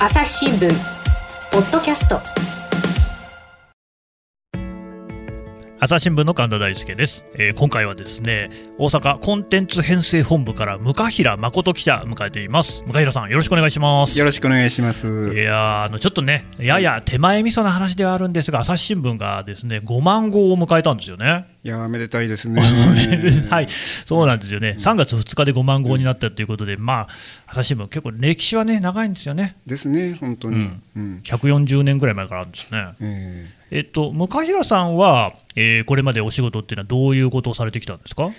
[0.00, 0.68] 朝日新聞
[1.50, 2.20] ポッドキャスト
[5.80, 22.62] 朝日新聞の神田大輔です、えー、今回はですね大阪コンテンツ編成本部から向平誠記者迎えています向平さんよろしくお願いしますよろしくお願いしますいやあのちょっとねやや手前味噌な話ではあるんですが朝日新聞がですね5万号を迎えたんですよねいやめでたいですね。
[23.50, 24.76] はい、そうなんですよね。
[24.78, 27.08] 3月2日で5万号になったということで、まあ
[27.48, 29.56] 朝日新聞結構歴史はね長いんですよね。
[29.66, 30.70] ですね、本当に。
[30.96, 32.86] うん、140年ぐらい前からあるんですね。
[33.00, 38.30] えー、えっと向平さんは、えー、これまでお仕事っていうのはどういうことをされてきたんですか？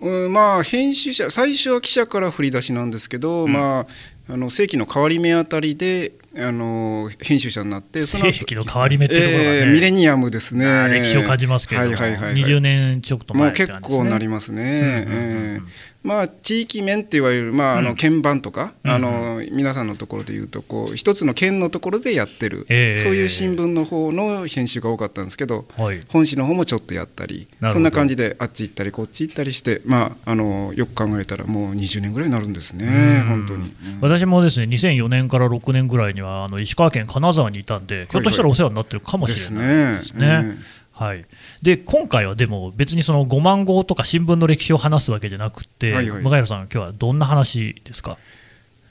[0.00, 3.86] うん、まあ編集者最初は記者から振り出しなんですけど、うん、ま
[4.28, 9.56] ああの世紀の変わり目あたりであの編集者になってその世紀の変わり目っていうところが、ね。
[9.58, 10.66] えー、ミレニアムですね。
[10.88, 15.60] 歴史を感じますけど、はいはいはいはい、20年ちょっと前、ね、もう結構なりますね、
[16.06, 40.26] まあ、地域面っていわれる、まあ、あの鍵盤とか、うん、あの皆さんのところでいうとこう一つの県のところでやってる、えー、そういう新聞の方の編集が多かったんですけど、はい、本誌の方もちょっとやったりそんな感じであっち行ったりこっち行ったりして、まあ、あのよく考えたらもう20年ぐらいになるんですね、本当に、うん、私もですね2004年から6年ぐらいにはあの石川県金沢にいたんで、ひょっとしたらお世話になってるかもしれないですね。
[40.26, 40.56] はいはい
[40.96, 41.26] はい、
[41.60, 48.16] で今回はでも別にその5万号とか新聞の歴史を話すわけじゃなくて、はいはい、向平さん、今日はどんな話ですか？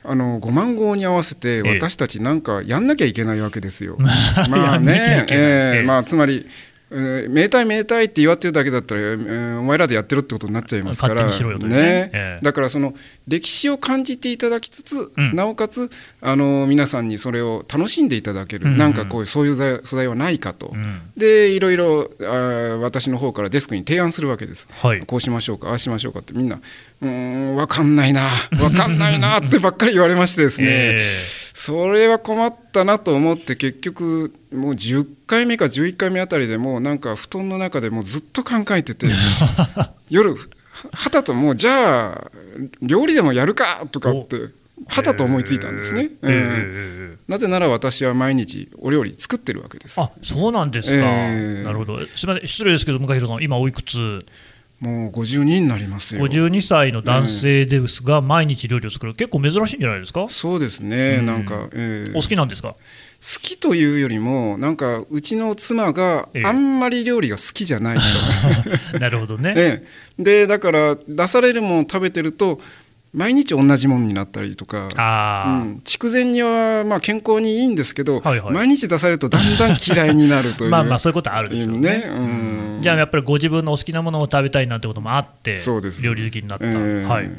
[0.04, 3.98] あの5万号に合わせて私たちなんかやんなきゃいけないわけですよ。
[4.50, 6.46] まあね、えー、まあ、つまり
[6.90, 11.26] 名体名体って言わってるだけだったら、えー、お前らでやってるってことになっちゃいますから。
[11.26, 11.30] ね、
[11.68, 12.12] ね。
[12.14, 12.94] えー、だからその
[13.28, 15.90] 歴史を感じていただきつつ、うん、なおかつ
[16.22, 18.72] あの皆さんにそれを楽しんでいただける、うん。
[18.74, 22.26] うん、なんかこういうそういう素材はないかと、うん、でいろいろあ
[22.82, 26.34] 私の方からデスクに提案するわけです、はい、こうしましょうかああしましょうかって。
[26.34, 26.60] みんな
[27.02, 39.08] うん分かんないな分かんないなってばっかり言われましてですね、 えー、それは困ったなと思って結局もう10回目か11回目あたりでもうなんか布団の中でもうずっと考えてて
[40.10, 40.36] 夜
[40.92, 42.32] はたともうじゃあ
[42.82, 44.50] 料理でもやるかとかって
[44.88, 50.00] はたと思いついたんですね、えーえー、なぜなら私は毎日お料理作ってるわけです。
[50.02, 52.06] あそうなんですか、えー、なるほど。
[52.06, 52.48] すみません。
[52.48, 54.20] 失礼ですけど向平さん今おいくつ
[54.80, 56.26] もう52になりますよ。
[56.28, 59.14] 52歳の男性ですが、毎日料理を作る。
[59.14, 60.28] 結構珍しいんじゃないですか？
[60.28, 62.70] そうですね、うん、なんか、えー、お好きなんですか？
[62.70, 62.78] 好
[63.42, 68.04] きというよりもなんかうちの妻があんまり料理が好きじゃないと、
[68.94, 69.84] ええ、なるほどね、 え
[70.20, 72.60] え、でだから出されるものを食べてると
[73.16, 74.90] 毎日同じものになったりとか、
[75.48, 82.04] うん、筑前煮はまあ健康にいいんですけど、はいはい、毎日出されるとだんだん嫌いになるという まあまあそういうことあるでしょうね、ね。
[82.08, 82.12] う
[82.80, 87.30] ん、じゃあやっぱりご自分のお好きなものを食べたいなんてこともあってそうです料理好きになった、えー、はい。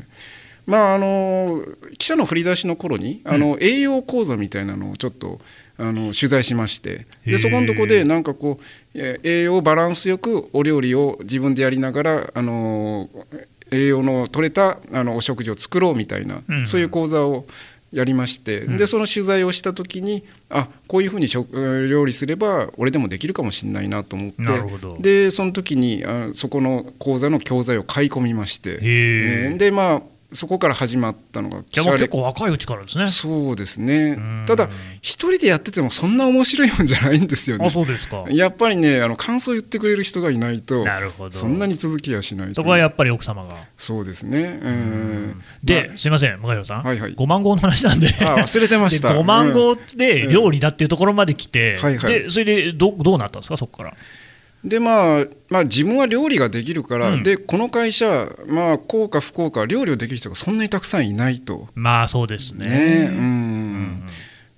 [0.64, 1.62] まああの
[1.98, 5.40] 記者の振り出しの頃にあの、栄養講座みたいなのをちょっと
[5.78, 13.08] あの取材しましてでそこのとこでなんかこう栄養バランスよくお料理を自分でやりながらあの
[13.72, 17.46] 栄養の取れたあのお食事を作ろうみたいな、うん、そういう講座を
[17.92, 30.02] やりまして、うん、でその取材をした時にあこういうふうに料理すれば俺でもできるかもしれないなと思ってでその時にあそこの講座の教材を買い込みまして、えー、でまあ
[30.32, 33.06] そこから始まったのが結構若いうちからですね。
[33.06, 34.18] そうですね。
[34.46, 34.68] ただ
[35.00, 37.66] 一人でやっててもそんな面白いもんじゃないんですよね。
[37.66, 38.24] あそうですか。
[38.28, 41.32] やっぱりねあの感想言ってくれる人がいないとなるほど。
[41.32, 43.54] そんなに続きはしないそこはやっぱり奥様が。
[43.76, 44.60] そうですね。
[44.62, 45.42] うん。
[45.62, 48.08] で、まあ、すみません向井さん、はいはい、5万号の話なんで。
[48.20, 49.10] あ忘れてました。
[49.10, 53.96] 5万号で料理だっていうところまで来て、うん、でそれでどどうなったんですかそこから？
[54.66, 61.68] でまあ、まあ、自分は料理ができるから、うん、でこの会社、まあ、幸か不幸か料理をできる人がそんなにたくさんいないと。
[61.76, 64.06] まあそうですね、ね、うん、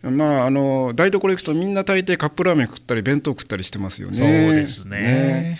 [0.05, 4.17] うん、まあ、あの台所行くとみんな大抵カップラーメン食ったり弁当食ったりしてますよね。
[4.17, 4.99] そうですね。
[4.99, 5.59] ね。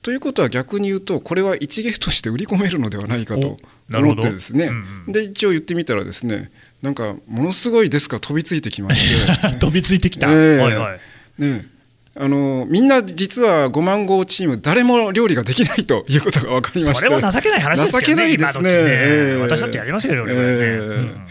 [0.00, 3.58] ということは逆に言うとこれは一芸として売り込めるのではないかと
[3.92, 9.08] 思ってですね、うんうん、で一応言ってみたらですねなんかものすごいデスクが飛びついてきまし
[9.50, 9.58] て。
[9.58, 10.32] 飛びついてきた、え。
[10.32, 11.42] ー、はいはい。
[11.42, 11.77] ね
[12.20, 17.08] あのみんな実は5万号チーム誰も料理ができないということが分かりまして。
[17.08, 21.26] それも情けない話ですね情けないですね、えー、私だってやりますよ料理、ねえーうん、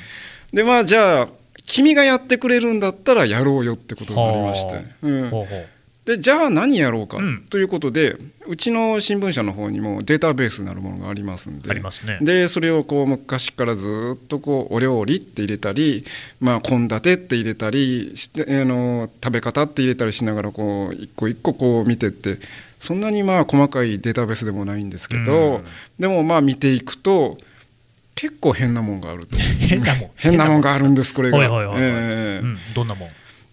[0.53, 1.27] でまあじゃあ
[1.65, 5.25] 君がやってくれるんだったらやろうよってことになりまして、う。
[5.25, 5.65] ん、ほうほう
[6.07, 7.17] でじゃあ何やろうか
[7.49, 8.15] ということで、
[8.47, 11.69] うん、ちの新聞社の方にもデータベースなるものがありますんで。
[12.05, 12.17] ね。
[12.21, 16.05] でそれをこう昔からずっとこうお料理って入れたり
[16.63, 22.37] 献立、って入れたりしてあの食べ方って入れたりしながらこう一個一個こう見てって
[22.79, 25.65] そんなにまあ細かいデータベースでもないんですけど、うん、
[25.99, 27.37] でもまあ見ていくと
[28.15, 30.09] 結構変なもんがあると 変なもん。
[30.15, 31.37] 変なもんがあるんですこれが、
[32.73, 33.09] どんなもん？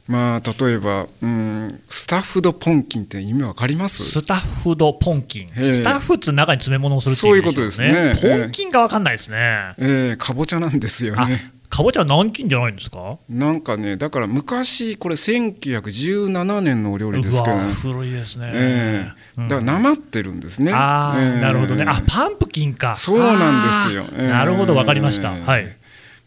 [0.06, 4.04] まあ例えば、うん、スタッフドポンキンって意味わかります？
[4.04, 5.72] スタッフドポンキン、ええ。
[5.72, 8.38] スタッフって中に詰め物をするっていう意味でしょそういうことですね。
[8.40, 13.18] ポンキンが分かんないですね、えー、かぼちゃなんですよあねかぼちゃは南京じゃないんですか？
[13.28, 19.40] なんかねだから昔これ1917年のお料理ですけど、ねうわ、古いですね、ええ。
[19.42, 21.40] だからなまってるんですね、ああ、ええ。
[21.40, 21.84] なるほどね。
[21.88, 22.94] あパンプキンか。
[22.94, 24.04] そうなんですよ。
[24.08, 25.42] あーなるほど分かりました、ええ。
[25.44, 25.76] はい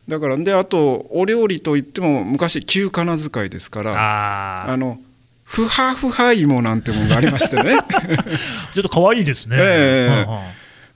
[0.07, 4.99] だからであとお料理といっても昔旧仮名遣いですからああの
[5.43, 7.77] ふはふは芋なんてものがありましてね。
[7.77, 7.83] あ
[8.73, 10.27] ちょっと可愛いですね、ええ。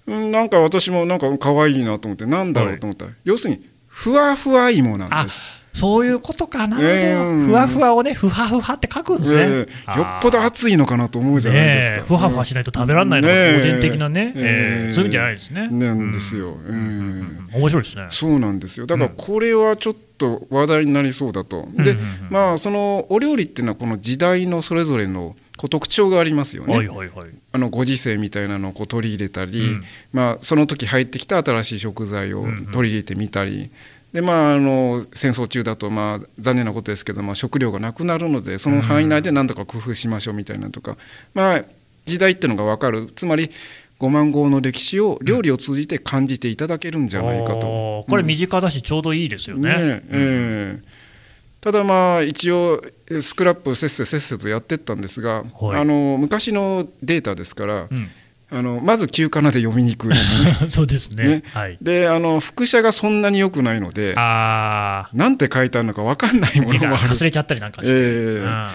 [0.08, 0.24] うんうん。
[0.24, 5.40] うんなんか私もなんか可愛いなと思ってなんだろうと思ったら、要するにふわふわ芋なんです
[5.74, 6.94] そういうことかなるほど、え
[7.44, 15.68] えふわふわをねふはふはって書くんですね、ええよっぽど熱いのかなと思うじゃないですか、ふわふわしないと食べられないのがおでん的なね、そういうんじゃないですね。
[15.70, 16.58] なんですよ、
[17.54, 18.06] 面白いですね。
[18.10, 18.86] そうなんですよ。
[18.86, 21.98] だからこれはちょっと話題になりそうだと、で
[22.30, 26.90] まあそのお料理っていうのはこの時代のそれぞれのこう特徴がありますよね。
[27.54, 29.84] あのご時世みたいなのをこう取り入れたり、うん。
[30.14, 33.70] まあ、その時入ってきた新しい食材を取り入れてみたり、
[34.14, 40.98] でまあ、あの戦争中だと、まあ、残念なことですけど、まあ、食料がなくなるのでその範囲内で何とか工夫しましょうみたいなとか、
[41.34, 41.64] まあ、
[42.04, 43.08] 時代っていうのが分かる。
[43.16, 43.50] つまり
[44.00, 47.68] 5万号の歴史を料理を通じて感じていただけるんじゃないかと。
[47.68, 49.70] おーこれ身近だしちょうどいいですよね。
[49.70, 49.78] ね
[50.10, 50.82] ええ。
[51.62, 52.82] ただまあ一応
[53.22, 55.80] スクラップせっせせっせとやってったんですが、はい。
[55.80, 58.10] あの昔のデータですから、うん
[58.54, 60.16] あのまず旧仮名で読みにくい、
[60.70, 61.26] そうですね。
[61.26, 61.78] ねはい。
[61.82, 67.94] であの副写がそんなに良くないのであなんて書いてあるのか分かんないあ、ものもある字がかすれちゃったりなんかして。
[67.94, 67.98] ええ
[68.40, 68.68] うん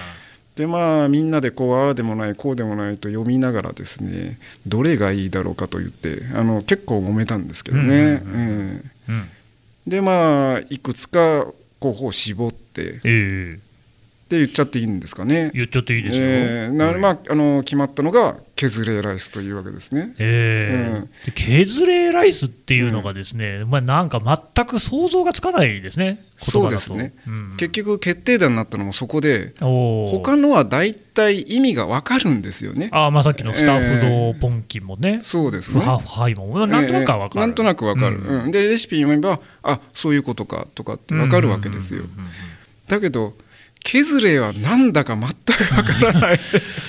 [0.57, 8.23] でまあみんなでこうああでもないこうでもないと読みながらですねどれがいいだろうかと言ってあの結構揉めたんですけどね。
[9.87, 11.47] でまあいくつか
[11.79, 13.59] 候補を絞ってええ
[14.27, 15.53] って言っちゃっていいんですかね。
[15.55, 16.23] 言っちゃっていいですよ。
[16.25, 20.15] えーなはいまあ、あの決まったのが削れライスというわけですね。
[20.19, 21.27] ええ。
[21.27, 24.19] で削れライスっていうのがですね、まあなんか
[24.55, 26.25] 全く想像がつかないですね。
[26.39, 27.15] そうですね。
[27.27, 27.55] うん。
[27.59, 32.89] 結局決定打になったのもそこで他のは大体意味がわかるんですよね。
[32.93, 35.81] あーまあさっきのスタッフドポンキンもね、そうですね。
[35.81, 38.45] フハフハイもなんとなくは分かる、えーなんとなくわかる、うん。
[38.45, 38.51] うん。
[38.51, 42.05] でレシピ読めばあそういうことかとかってわかるわけですよ。
[42.05, 42.31] うんうんうんうん。
[42.89, 43.35] だけど
[43.87, 46.39] 削れはなんだか全くわからない。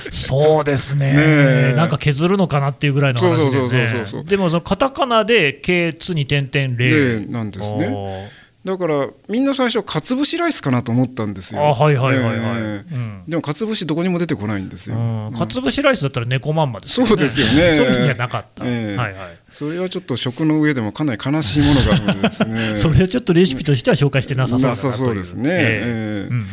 [0.10, 1.14] そうですね。
[1.14, 1.74] ねえ。
[1.78, 4.24] なんか削るのかなっていうぐらいの話でね。
[4.24, 7.88] でもそのカタカナで「け」「つ」に点々「でれ」なんですね。
[7.88, 8.26] お
[8.66, 11.68] だからみんな最初かつぶしライスかなと思ったんですーよ。
[11.68, 12.40] あはいはいはいはい、え。
[12.40, 13.24] ーうん。
[13.28, 14.98] でもかつぶしどこにも出てこないんですよ。
[14.98, 15.34] うん。
[15.38, 17.10] かつぶしライスだったら猫まんまですよね。
[17.10, 17.76] そうですよね。
[17.76, 18.96] そういうんじゃなかった、ええ。
[18.98, 19.16] はいはい。
[19.48, 22.60] それはちょっと食の上でもかなり悲しいものがあるんですね。
[22.76, 25.50] それはちょっとレシピとしては紹介してなさそうだなそうですね。
[25.50, 25.58] ええ。
[25.60, 26.28] ええ。
[26.30, 26.46] うんうん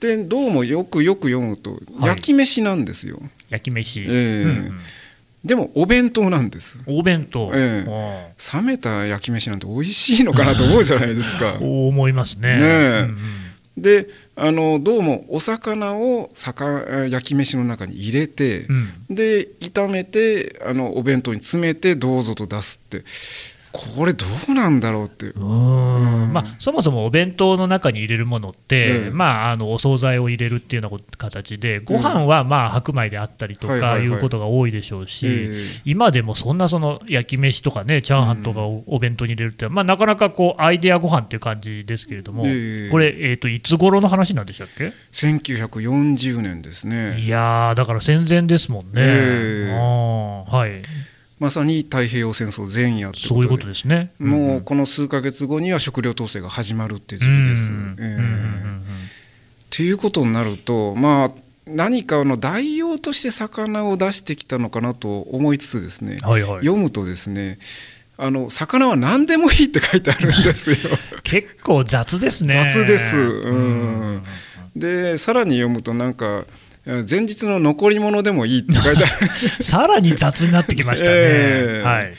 [0.00, 1.80] でどうもよくよく読むとはい。
[2.06, 3.20] 焼き飯なんですよ。
[3.50, 4.42] 焼き飯、ええ。
[4.44, 4.78] うんうん。
[5.44, 6.78] でもお弁当なんです。
[6.86, 8.34] お弁当、ええ。
[8.54, 11.58] 冷めた焼き飯なんて美味しいのかなと思うじゃないですか。
[11.62, 12.56] 思いますね。
[12.56, 12.66] ねえ。
[12.66, 13.16] うんうん。
[13.76, 19.14] であのどうもお魚を魚焼き飯の中に入れて、うん。
[19.14, 23.04] で炒めてあのお弁当に詰めてどうぞと出すって
[23.72, 25.32] これどうなんだろうってう。
[25.32, 26.32] ーん。
[26.32, 47.18] まあ、そもそもお弁当の中に入れるものって、ええまあ、あのお惣菜を入れるっていうような形でご飯はまあ白米であったりとかはいうことが多いでしょうし、ええ今でもそんなその焼き飯とかねチャーハンとかをお弁当に入れるって、まあ、なかなかこうアイデアご飯っていう感じですけれども、ええこれ、えー、といつ頃の話なんでしたっけ？1940年ですね。
[47.18, 49.72] いやーだから戦前ですもんね、
[50.48, 50.82] はい、
[51.40, 54.12] まさに太平洋戦争前夜とでそういうことですね。
[54.18, 57.72] もうこの数ヶ月後には食料統制が始まるっていう時期です。
[57.72, 58.80] うんええうんうんうん
[59.70, 61.30] っていうことになるとまあ
[61.64, 67.58] 何かの代用として魚を出してきたのかなと思いつつですね、はいはい、読むとですね
[68.16, 70.76] あの魚は何でもいいって書いてあるんですよ。
[71.22, 72.52] 結構雑ですね。
[72.52, 74.22] 雑ですううんん
[74.76, 76.44] でさらに読むとなんか
[76.86, 79.28] 前日の残り物でもいいって書いてある。
[79.62, 81.10] さらに雑になってきましたね。
[81.12, 81.86] ええ。
[81.86, 82.14] はい。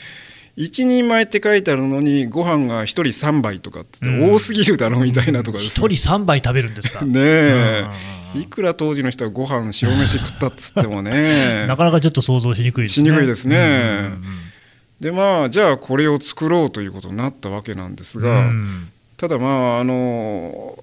[0.56, 4.32] 一人前って書いてあるのにご飯が一人3杯とかってうん。
[4.32, 7.04] 多すぎるだろうみたいなとかです一人三杯食べるんですか？
[7.06, 7.84] ねえ。
[8.34, 11.66] うんいくら当時の人はご飯白飯食ったっつってもね。
[11.68, 13.06] なかなかちょっと想像しにくいですね。
[13.06, 13.56] しにくいですね。
[13.56, 13.68] うんう
[14.16, 14.22] ん
[15.00, 18.88] でまあじゃあこれを作ろうということになったわけなんですうんが、うん。
[19.16, 20.78] ただまああの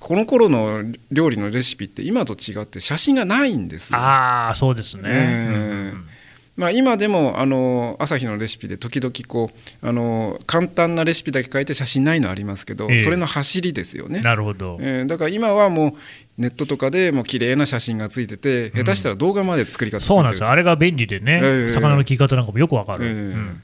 [0.00, 3.98] この頃の料理のレシピって今と違って写真がないんですよ。
[3.98, 5.02] ああそうですね。
[5.06, 5.92] え。
[5.94, 6.18] え
[6.58, 14.22] まあ、今でもあの朝日のレシピで時々こうあの簡単なレシピだけ書いて写真ないのありますけど、えー、それの走りですよね。
[14.22, 15.92] なるほど、えー、だから今はもう
[16.36, 23.62] ネットとかでもう綺麗な写真がついてて、下手したら動画まで作り方そうなんですあれが便利でね、えー、魚の切り方なんかもよくわかる、えーうん、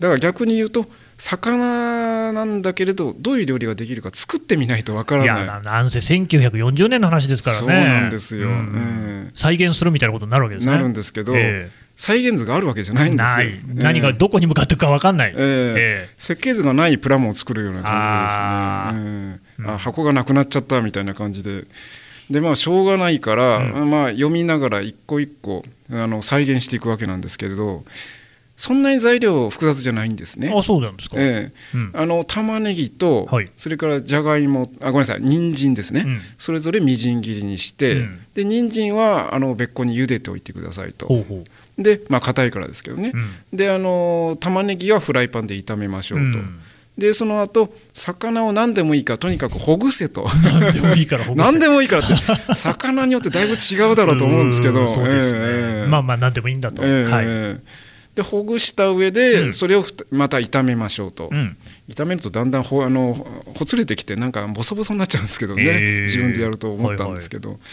[0.00, 1.56] だから逆に言うと魚
[2.32, 5.44] なんだけれどどういう料理ができるか作ってみないとわからない。
[5.44, 7.60] いやなんせ1940年の話ですからね。
[7.60, 10.72] そうなんですよ、うん、再現するみたいなことになるわけですね。
[10.72, 13.46] なるんですけど、えー再現図があるわけじゃないんですよ。
[13.46, 21.66] えー、何がどこに向かっていくか分かんない、えーえー、設計図がないプラモを作るような感じでですね、あ、うん、箱がなくなっちゃったみたいな感じで。
[22.30, 27.84] でまあしょうがないから、うん、まあ、読みながら一個一個あの再現していくわけなんですけれど
[28.60, 30.52] そんなに材料複雑じゃないんですね。
[30.54, 41.06] あそうなんですか、ええ、うん、あの玉ねぎと、はい、それからじゃがいもあごめんなさい人参ですね、うん、それぞれみじん切りにして、うん、で人参はあの別個に茹でておいてくださいと。
[41.06, 41.36] ほうほ
[41.78, 41.82] う。
[41.82, 46.38] でまあ硬いからですけどね、うん、であの玉ねぎはフライパンで炒めましょうと。
[46.98, 50.26] でその後魚を何でもいいからとにかくほぐせと。
[50.60, 51.48] 何でもいいからほぐせ。
[51.50, 54.86] 何でもいいからって魚によってだいぶ違うだろうと思うんですけど。
[54.86, 57.60] そうですね、えー、まあまあ何でもいいんだと、えー、はい
[58.14, 61.56] でほぐした上でそれをまた炒めましょうと、うん、
[61.88, 63.14] 炒めるとだんだんほあの
[63.56, 65.68] ほつれてきてなんかボソボソになっちゃうんですけどね、え。
[65.68, 67.50] ー、自分でやると思ったんですけど。
[67.50, 67.70] はいはい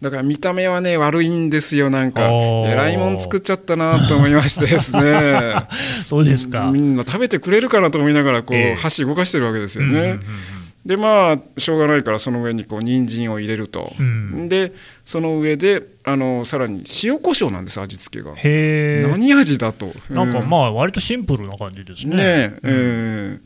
[0.00, 2.28] だから見た目はね悪いんですよなんか。
[2.28, 5.54] えらいもん作っちゃったなと思いましてですね。
[6.04, 6.70] そうですか。
[6.70, 9.98] みんな食べてくれるかなと思いながらこう、えー、箸動かしてるわけですよね。
[9.98, 10.20] うんうんうん
[10.86, 14.72] でまあしょうがないからその上にこう人参を入れると、うん、で
[15.04, 18.34] その上であのさらに塩コショウなんです味付けが。
[18.36, 19.90] へ何味だと。
[20.08, 22.16] なんかまあ割とシンプルな感じですね。
[22.16, 23.40] ねえ、うん、えー、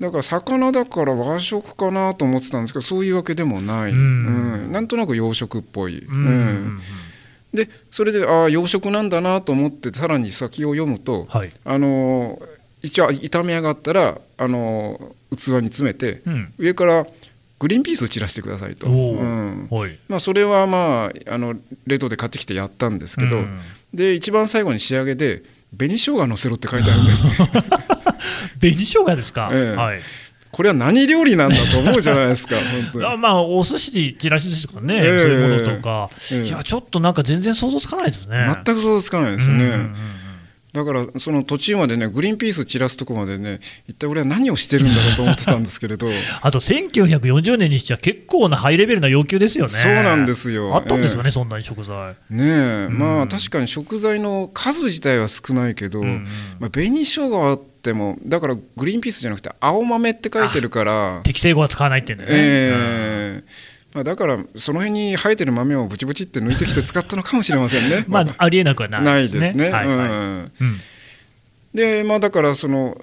[0.00, 6.78] だから魚だから和食かなと思ってたんですけどそういうわけでもない、うん、うん、なんとなく洋食っぽい、うん
[7.54, 12.38] でそれでああ洋食なんだなと思ってさらに先を読むと、はい、あの
[12.86, 17.06] 一応炒め上がったらあの器に詰めて、うん、上から
[17.58, 18.90] グリーンピース散らしてくださいと、う
[19.22, 19.68] ん。
[20.08, 21.54] まあ、それはまああの
[21.86, 23.58] 冷凍で買ってきてやったんですけど、うん、
[23.92, 25.42] で一番最後に仕上げで
[25.76, 27.28] 紅生姜のせろって書いてあるんです。
[28.60, 30.00] 紅生姜ですか、ええ、はい。
[30.52, 32.56] これは何料理なんだと思うじゃないですか、
[33.18, 38.50] まあ、お寿司、ちらし寿司とかね、えー、そういうものとか、えー、いや、ちょっとなんか全然想像つかないですね。
[38.64, 39.54] 全く想像つかないですね。
[39.56, 39.94] うんうんうん
[40.76, 46.06] だからその途中までねグリーンピース散らすとこまでね一体俺は何をしてるんだろうと思ってたんですけれど。
[46.42, 49.70] あと1940年にしちゃ結構なハイレベルな要求ですよね。
[49.70, 50.76] そうなんですよ。
[50.76, 52.14] あったんですかね、えー、そんなに食材。
[52.28, 56.26] ねえ、うん、まあ確かに食材の数自体は少ないけど、うんうん、
[56.60, 63.15] まあ、紅生姜あってもだからグリーンピースじゃなくて青豆って書いてるから適正語は使わないってんだよね、えー
[63.96, 68.04] まあ、だからその辺に生えてる豆をブチブチって抜いてきて使ったのかもしれませんね。
[68.08, 69.40] まあ、ありえなくはないですね。
[69.40, 69.70] ですね。
[69.70, 69.86] はい。
[69.86, 70.80] はい、うん。
[71.72, 73.00] でまあだからその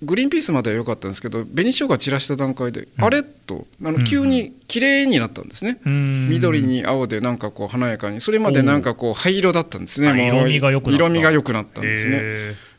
[0.00, 8.22] グリーンピースまでは良かったんですけど紅しょうが散らした段階で、うん、あれとあの急に綺麗になったんですね、うん、緑に青でなんかこう華やかに。
[8.22, 10.28] それまでなんかこう灰色だったんですね。
[10.28, 10.96] 色味が良くなった。
[10.96, 12.22] 色味が良くなったんですね。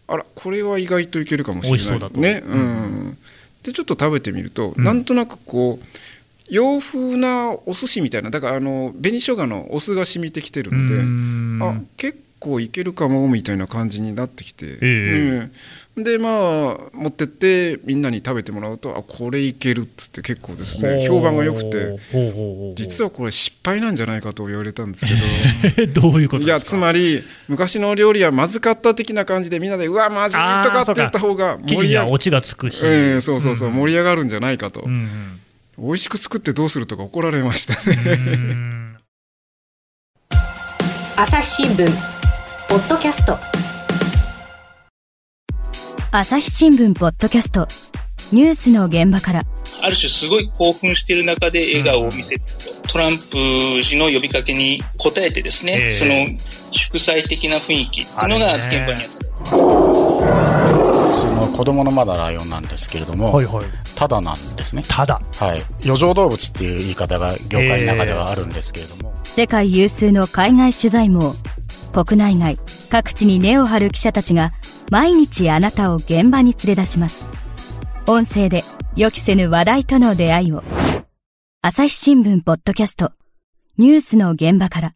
[0.08, 2.12] あらこれは意外といけるかもしれない。
[2.14, 3.18] ね、うん、
[3.62, 5.86] でちょっと食べてみると、うん、なんとなくこう
[6.50, 15.50] 洋風なお寿司みたいなだからあの紅しょうがのお酢が染みてきてるのであ結構いけるかもみたいな感じになってきて、え
[15.96, 21.08] うん、でまあ持ってってみんなに食べてもらうとあこれいけるっつって結構ですね。
[21.08, 21.98] 評判が良くて。
[22.76, 25.14] 実はこれ失敗なんじゃないかと言われたんですけ
[25.86, 26.02] ど。
[26.02, 32.32] どういうこといやつまり昔の料理はまずかった的な感じでみんなでうわまずいとかって言った方が盛り上がる。
[32.32, 35.40] がつくし、えー、そうそうそう、うん、盛り上がるんじゃないかと、うんうん
[35.84, 38.96] 美味しく作ってどうするとか怒られましたね。
[41.18, 41.86] 朝日新聞。
[42.70, 43.38] ポッドキャスト。
[46.10, 47.68] 朝日新聞ポッドキャスト。
[48.32, 49.44] ニュースの現場から。
[49.82, 56.40] ある種すごい興奮している中で笑顔を見せてると、トランプ氏の呼びかけに応えてですね、えー、その
[56.72, 60.73] 祝祭的な雰囲気っていうのが現場にあった。
[61.14, 63.66] その子供のまだライオンなんですけれども、はいはい、
[63.96, 64.84] ただなんですね。
[64.88, 65.22] ただ。
[65.38, 65.64] はい。
[65.84, 69.14] 余剰動物っていう言い方が業界の中ではあるんですけれども。
[69.24, 71.36] 世界有数の海外取材網、
[71.94, 72.58] 国内外、
[72.90, 74.52] 各地に根を張る記者たちが、
[74.92, 77.26] 毎日あなたを現場に連れ出します。
[78.06, 78.64] 音声で
[78.96, 80.64] 予期せぬ話題との出会いを。
[81.62, 83.12] 朝日新聞ポッドキャスト、
[83.78, 84.94] ニュースの現場から。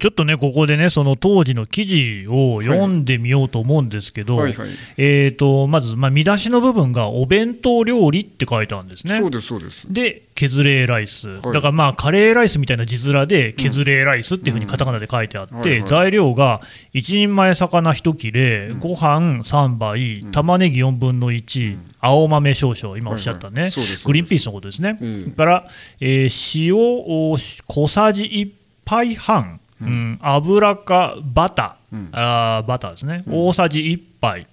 [0.00, 4.68] ちょっとね、ここでね、その当時の記事を読んでみようと思うんですけど、はいはい。
[4.96, 9.18] えー、とまず、まあ、見出しの部分がお弁当料理って書いてあるんですね。
[9.18, 9.84] そうですそうです。
[9.92, 15.88] で、削れライス、だからまあカレーライスみたいな字面で、削れライスっていうふうにカタカナで書いてあって、うんはいはい。
[15.88, 16.62] 材料が
[16.94, 23.70] 1人前魚1切れ、ご飯3杯、玉ねぎ4分の1、青豆少々、今おっしゃったね、
[24.06, 24.98] グリーンピースのことですね、
[25.36, 25.68] から、
[26.00, 27.36] えー塩を
[27.68, 28.50] 小さじ1
[28.86, 30.18] 杯半、うん。
[30.20, 32.08] 油かバター、うん。
[32.12, 34.46] あーバターですね、大さじ1杯、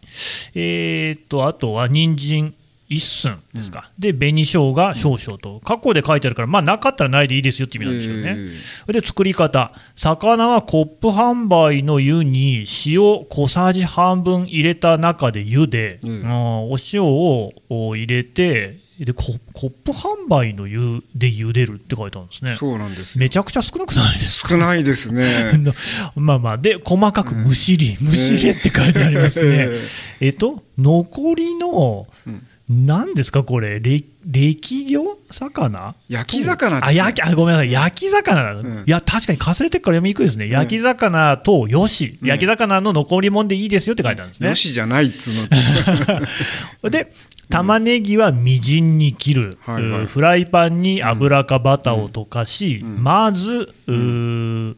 [0.55, 2.53] えー、とあとは人参
[2.89, 8.35] 一寸ですか、で紅生姜少々と、括弧で書いてあるから、まあ、なかったらないでいいですよって意味なんでしょうね。
[8.37, 8.49] ええ
[8.85, 16.21] それで作り方、魚はコップ販売の湯に塩小さじ半分入れた中で茹で、うん。
[16.21, 16.31] うん。
[16.71, 19.23] お塩をお入れてでコ、
[19.53, 22.55] コップ販売の湯で茹でるって書いてあるんですね。
[22.59, 23.19] そうなんですよ。
[23.19, 24.49] めちゃくちゃ少なくないですか？
[24.49, 25.25] 少ないですね。
[26.15, 29.67] まあまあ、で、細かくむしり、むしりって書いてありますね。
[30.19, 32.07] えっと、残りの、
[32.69, 35.95] 何ですか、これ、れ歴魚魚？
[36.09, 36.95] 焼き魚あ、ね。
[36.95, 38.43] 焼き、あ、ごめんなさい、焼き魚。
[38.43, 38.83] なの、ん。
[38.85, 40.49] いや、確かにかすれてるから読みにくいですね。
[40.49, 44.49] 焼き魚とよし、焼き魚の残り物でいいですよって書いてあるんですね。
[44.49, 44.55] よ。
[44.55, 45.33] しじゃないっつう
[46.83, 47.13] の で、
[47.49, 50.03] 玉ねぎはみじんに切る、はいはい。
[50.03, 53.03] うフライパンに油かバターを溶かし、ん。
[53.03, 54.77] まず、うーん、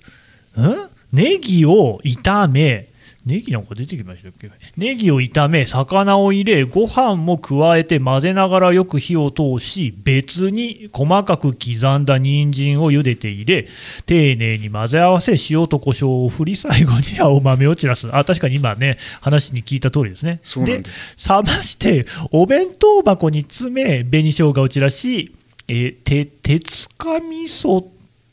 [1.11, 2.88] ネギを炒め、
[3.25, 4.49] ネギなんか出てきましたっけ？
[4.77, 13.67] ネギを炒め、魚を入れ、ご飯も加えて混ぜながらよく火を通し、別に細かく刻んだ人参を茹でて入れ、
[14.05, 18.09] 丁寧に混ぜ合わせ、塩と胡椒を振り、最後に青豆を散らす。
[18.15, 20.39] あ、確かに今ね、話に聞いた通りですね。
[20.41, 25.35] そうなんです冷まして、お弁当箱に詰め、紅生姜を散らし、
[25.67, 27.85] えーて鉄か味噌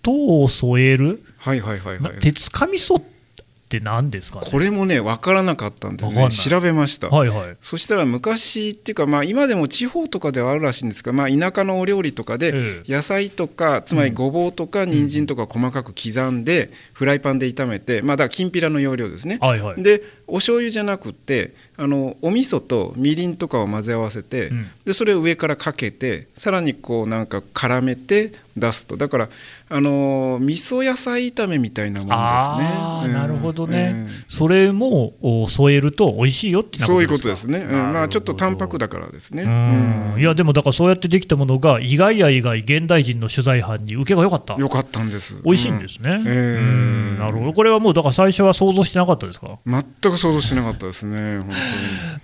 [0.02, 3.15] 等を添える、はいはいはいなはい鉄か味噌って
[3.82, 4.48] 何ですかね？
[4.50, 6.28] これもね分からなかったんでね。
[6.30, 7.08] 調べました。
[7.08, 7.56] はいはい。
[7.60, 12.92] そしたら昔っていうか、まあ、今でも地方とかではあるらしいんですが、まあ、田舎のお料理とかでええ。
[12.92, 19.36] 野菜とかつまりごぼうとか人参とか細かく刻んでフライパンで炒めて、まあ、だからきんぴらの要領ですね。
[19.42, 19.82] はいはい。
[19.82, 24.66] でお醤油じゃなくってあのお味噌とみりんとかを混ぜ合わせて、うん。
[24.86, 28.96] でそれを上からかけてさらにこうなんか絡めて出すと。
[28.96, 29.28] だから
[29.68, 32.16] あの味噌野菜炒めみたいなものですね。
[32.16, 33.12] ああ、うん。
[33.12, 34.08] なるほどね、うん。
[34.26, 37.58] それもお添えると美味しいよってなそういうかことですね。
[37.58, 37.92] うん。
[37.92, 39.42] まあちょっと淡白だからですね。
[40.18, 44.54] いやでもだからそうやってできたものが意外や意外現代人の取材班に受けが良かった。
[44.54, 45.42] よかったんです。
[45.44, 46.85] 美味しいんですね、ええうん
[47.18, 47.52] なるほど。
[47.52, 49.58] これはもうだから最初は想像してなかったですか？
[49.66, 51.38] 全く想像してなかったですね。
[51.38, 51.56] 本当に。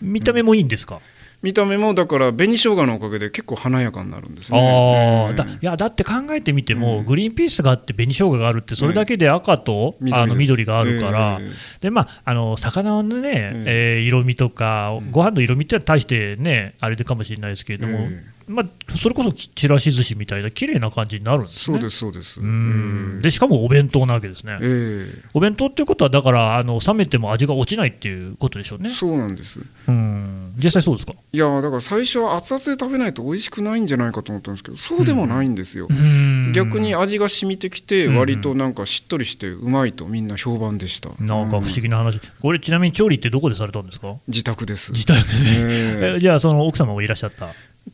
[0.12, 0.98] 見た目もいいんですか、
[1.42, 5.28] 見た目もだから紅生姜のおかげで結構華やかになるんですね。
[5.30, 11.50] あだいやだって考えてみても、グリーンピースがあって紅生姜があるってそれだけで赤と、うんあの緑があるから、ええ。
[11.80, 21.78] でまあ、あの魚のね、えー色味とか、ご飯の色味ってのは大してねあれでかもしれないですけれども、えまあ、それこそちらし寿司みたいな綺麗な感じになるんですね。
[21.78, 22.40] そうですそうです。
[22.40, 24.58] うんでしかもお弁当なわけですね。
[24.60, 28.90] ええお弁当っていうことは、だからあの冷めても味が落ちないっていうことでしょうね。
[28.90, 29.60] そうなんです。
[29.88, 31.14] うん実際そうですか？
[31.32, 35.86] いやだから最初は熱々で食べないと美味しくないんじゃないかと思ったんですけどそうでもないんですよ。
[35.90, 41.10] うん逆に味が染みてきてうん割となんかしっとりしてうまいとみんな評判でした。
[41.20, 44.14] なんか不思うん議な話、これ、ちなみに調理ってどこでされたんですか？
[44.28, 44.92] 自宅です。
[44.92, 47.48] 自宅で、えええ じゃあ、その奥様もいらっしゃった。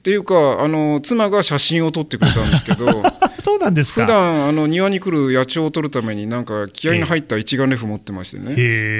[0.09, 2.87] っていうかあの妻が写真を撮ってくれたんですけど
[3.44, 4.07] そうなんですか。
[4.07, 8.55] 普段あの庭に来る野鳥を撮るためになんか気合いの入った一眼レフ持ってましてね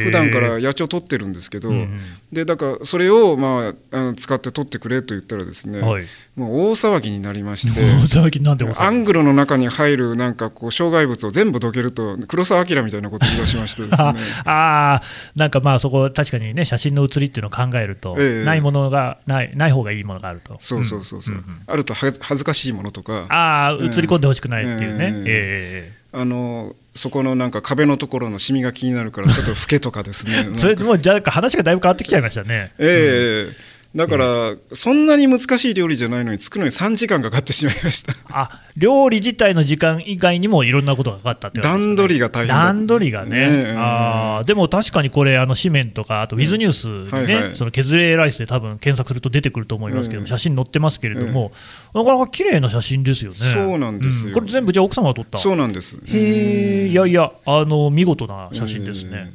[0.05, 1.99] 普段から野鳥撮ってるんですけど、うん
[2.31, 6.05] でだからそれを、まあ、あの使って撮ってくれと言ったらですね、はい。
[6.38, 7.81] もう大騒ぎになりまして。
[7.81, 13.88] 大騒ぎなんでもアングルの中に入るなんかこう障害物を全部どけると黒澤明みたいなことを言い出しましてね。
[13.92, 14.14] あ
[14.46, 18.44] あーなんかまあそこ確かにね写真の写りっていうのを考えると、ええ。
[18.44, 20.57] ないものがないない方がいいものがあると。
[20.61, 23.27] そうそうそうそう、んんんあると恥ずかしいものとか。
[23.29, 30.33] ああ映り込んでほしくないっていうね、ええええあのそこのなんか壁のところのシミが気になるからちょっと老けとかですね。
[30.59, 32.72] それでもうじゃあ話がだいぶ変わってきちゃいましたね。
[32.79, 38.12] ええだから、そんなに難しい料理じゃないのに作るのに3時間かかってしまいました。
[38.29, 41.62] あ料理自体の時間以外にもいろんなことがかかったってね。
[41.62, 43.37] 段取りが大変だ段取りがね、ね
[43.70, 43.74] え。
[43.77, 47.57] あーでも確かにこれ、あの紙面とか、あとウィズニュースにね、はいはい。
[47.57, 51.51] その削れライスで多分検索すると出てくると思いますけど、ええ写真載ってますけれども、
[51.94, 53.37] なかなか綺麗な写真ですよね。
[53.38, 54.35] そうなんですよ。
[54.35, 55.38] これ全部じゃあ奥様が撮った？
[55.38, 55.96] そうなんです。
[55.96, 59.33] へえ、いやいや、あの見事な写真ですね。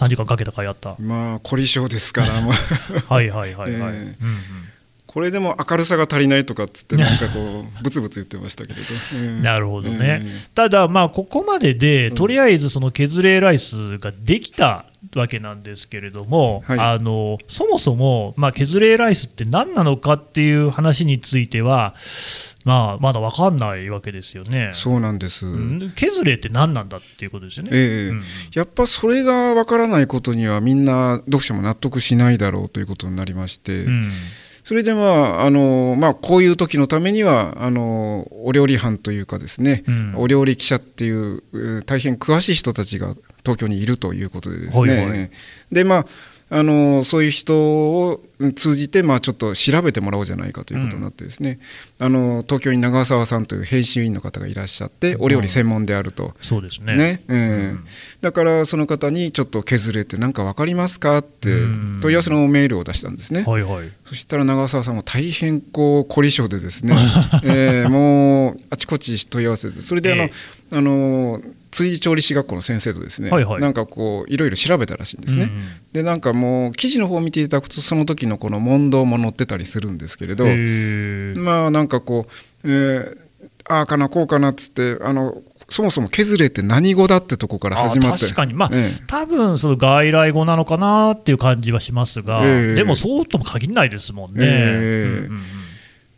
[0.00, 0.96] えはい3時間かけたかいあった。
[0.98, 2.32] まあ凝り性ですから
[3.08, 3.94] はいはいはいはい。
[3.94, 4.00] ええ。
[4.00, 4.16] うんうん。
[5.06, 8.84] これでも明るさが足りないとかっつってなんかこうブツブツ言ってましたけれど、
[9.14, 14.84] えー、なるほどね、えー、ただまあここまででとりあえずその削れライスができた
[15.16, 21.94] わけなんですけれども、はい、あのそもそも、まあ、削れライスって何なのかっていう話については、
[22.64, 24.70] まあ、まだ分かんないわけですよね。
[24.72, 25.44] そうなんです、
[25.96, 28.22] 削れって何なんだっていうことですよね、えーうん、
[28.54, 33.84] やっぱそれが分からないことにはみんな読者も納得しないだろうということになりまして。
[33.84, 34.10] うん。
[34.62, 45.30] それでまああの、まあ、こういう時のためにはあのお料理班というかですね、うん、お料理記者っていう大変詳しい人たちが東京にいるということでですね、はいはい、
[45.72, 46.06] でまあ
[46.52, 48.20] あのそういう人を
[48.56, 51.60] 通じて、まあ、ちょっと調べてもらおうじゃないかということになってですね、
[52.00, 56.96] うん、あの東京に長澤さんという編集員の方がいらっしゃってお料理専門であると、うん、そうですね。
[56.96, 57.84] ね、えー、うん、
[58.20, 61.50] だからその方にちょっと削れて何か分かりますかって
[62.00, 66.96] 問い合わせのメールを出したんですね、はいはい、そしたら長澤さんも大変こう凝り性でですね、
[67.44, 80.44] えー、もうあちこち問い合わせてそれであの、えー、あの辻調理師学校の先生とですね、はいはい、なんかこういろいろ調べたらしいんですね、うんうん、でなんかもう記事の方を見ていただくとその時のこの問答も載ってたりするんですけれど
[81.40, 82.30] まあなんかこう、
[82.64, 83.18] えー、
[83.68, 88.24] ああかなこうかなっつってあのそもそも削れって何語だってとこから始まって。
[88.24, 88.54] 確かに。
[88.54, 95.42] まあ、ええ、多分その外来語なのかなっていう感じはしますが、えでもそうとも限らないですもんね、えうんうん、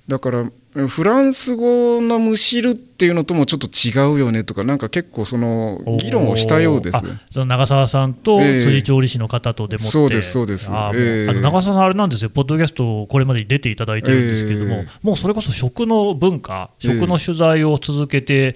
[0.08, 6.98] だからフランス語のむしるっていうのともちょっと違うよねとか、なんか結構その議論をしたようです。
[7.30, 18.54] その長澤さんと辻調理師の方とでもって、そうです、そうです、あ、えー、あの長澤さん、あれなんですよ、ポッドキャスト、これまでに出ていただいてるんですけれども、えー、もうそれこそ食の文化、食の取材を続けて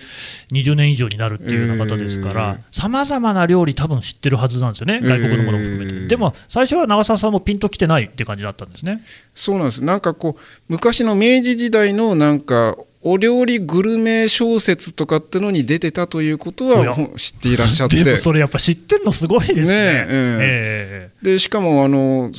[0.52, 6.06] 20年以上になるっていうような方ですから、さまざまな料理、多分知ってるはずなんですよね、外国のものも含めて。
[6.06, 9.02] でも、最初は長澤さんもピンときてないって感じだったんですね。
[9.34, 9.82] そうなんです。
[9.82, 18.02] なんかこう昔の明治時代のなんかお料理グルメ小説とかってのに出てたということは知っていらっしゃって。
[18.02, 19.66] でもそれやっぱ知ってるのすごいですね。
[19.66, 22.30] ねえー、でしかもあの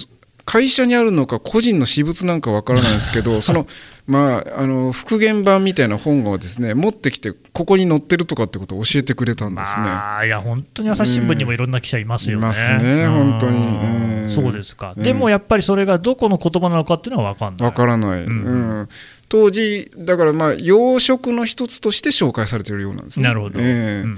[0.48, 3.68] 会社にあるのか個人の私物なんかわからないですけど その
[4.08, 9.84] まあ、あの復元版みたいな本をですね持ってきてここに載ってるとかってことを教えてくれたんですね。
[9.84, 12.46] まあ、いや本当に朝日新聞にもいろんな記者いますよね。
[12.46, 17.70] いますね本当に、そうですか、でもやっぱりそれがどこの言葉なのかっていうのは分かんない。
[17.70, 18.90] 分からない、うん。
[19.28, 23.28] 当時だからまあ洋食の一つとして紹介されてるようなんですね。
[23.28, 24.16] なるほど、えー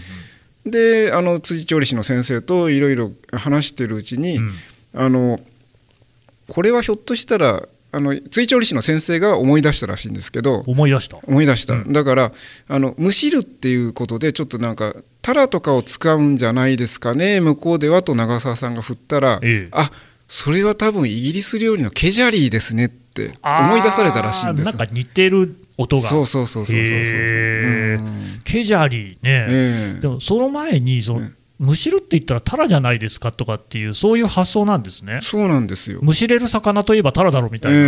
[0.66, 4.52] であの辻調理師の先生といろいろ話してるうちに、うん、
[4.94, 5.40] あの
[6.50, 11.18] これはひょっとしたらあの追調理師の先生が思い出したらしいんですけど思い出した。
[11.26, 12.32] 思い出した、うん、だから
[12.68, 19.92] あのむしるっていうことでちょっとなんかタラとかを使うんじゃないですかね向こうではと長澤さんが振ったら、ええ、あ
[20.28, 24.66] それは多分イギリス料理のケジャリーですねって思い出されたらしいんです。
[24.68, 26.02] なんか似てる音が。
[26.04, 26.96] そうそうそうそうそうそう、
[28.44, 31.28] ケジャリーね、でもその前にその、
[31.60, 35.20] むしるって言ったらタラじゃないですかとかっていうそういう発想なんですね。
[35.22, 36.00] そうなんですよ。
[36.02, 37.82] むしれる魚といえばタラだろうみたいな、え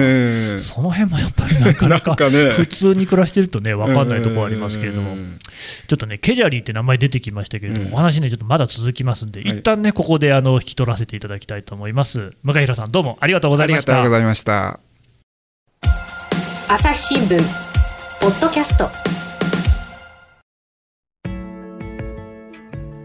[0.55, 5.27] ー、その辺もやっぱりなか なか普通に暮らしてるとね分かんないところありますけれども、えー、
[5.87, 12.31] ちょっとねケジャリーって名前出てきましたけれども、うん、お話ねちょっとまだ続きますんで、はい、一旦ねここであの引き取らせていただきたいと思います。
[12.43, 13.93] 向井さんどうもありがとうございました。
[13.93, 14.81] ありがとうございました。
[16.67, 17.37] 朝日新聞
[18.19, 19.10] ポッドキャスト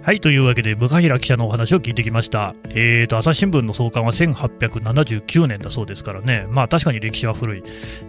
[0.07, 7.62] はいというわけで向平記者のお話を聞いてきました、えーと、朝日新聞の創刊は1879年だそうですからね、まあ、確かに歴史は古い、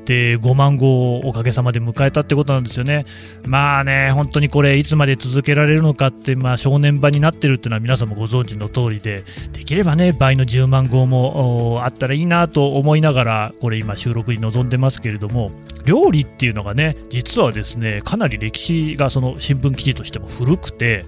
[0.06, 3.06] で5万号をおかげさまで迎えたってことなんですよね、
[3.48, 15.50] まあね、本当にこれ、いつまで続けられるのかって、まあ、正念場になってるっていうのは皆さんもご存知の通りで、できればね、倍の10万号もあったらいいなと思いながら、これ、今、収録に臨んでますけれども、
[15.88, 21.06] 料理っていうのがね、実はですねかなり歴史がその新聞記事としても古くて、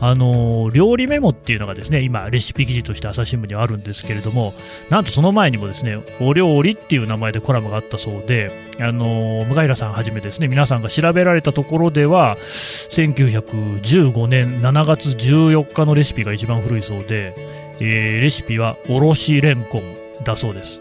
[0.00, 4.52] あの料理メモっていうのがですね今、レシピ記事として朝日新聞にはあるんですけれども
[4.90, 17.34] なんとその前にもですねお料理っていう名前でコラムがあったそうであの向平さんはじめですね皆さんが調べられたところでは1915年7月14日のレシピが一番古いそうで、
[17.80, 19.82] えー、レシピはおろしレンコン
[20.24, 20.80] だそうです。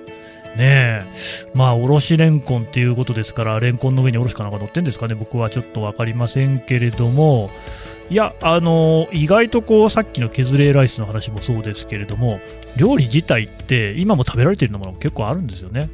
[0.55, 1.03] ねえ
[1.55, 7.49] まあおろしレンコンっていうことですからレンコンの上におろしかなんか乗ってんですかね僕はちょっと分かりませんけれども
[8.09, 12.39] いや、あの意外とこうさっきの削れライスの話もそうですけれども
[12.75, 15.89] 料理自体って今も食べられているものも結構あるんですよね。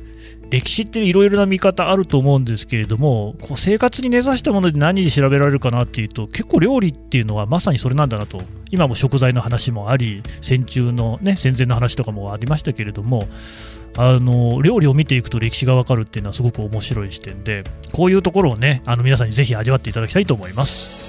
[0.49, 8.41] 歴史っていろいろな見方あると思うんですけれどもこう生活に根ざしたもので何で調べられるかなっていうと結構料理っていうのはまさにそれなんだなと
[8.71, 13.27] 今も食材の話もあり戦中の、ね、戦前の話とかもありましたけれども
[13.95, 21.08] あの料理を見ていくと歴史がわかるっていうのはすごく面白い視点でこういうところをねあの皆さんにぜひ味わっていただきたいと思います